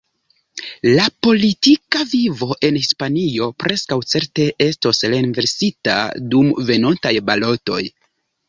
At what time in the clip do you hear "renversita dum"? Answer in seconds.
5.15-6.51